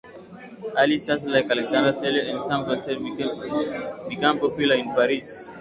Early 0.75 0.97
stars 0.97 1.25
like 1.27 1.45
Alexandre 1.51 1.91
Stellio 1.93 2.27
and 2.31 2.41
Sam 2.41 2.63
Castandet 2.65 4.09
became 4.09 4.39
popular 4.39 4.73
in 4.73 4.95
Paris. 4.95 5.47